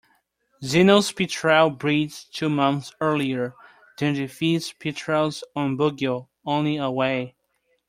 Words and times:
Zino's 0.63 1.11
petrel 1.11 1.69
breeds 1.69 2.23
two 2.23 2.49
months 2.49 2.91
earlier 3.01 3.53
than 3.99 4.15
the 4.15 4.25
Fea's 4.25 4.73
petrel's 4.73 5.43
on 5.55 5.77
Bugio, 5.77 6.27
only 6.43 6.77
away. 6.77 7.35